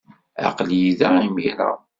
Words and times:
Aql-iyi 0.47 0.91
da 0.99 1.09
imir-a. 1.27 1.71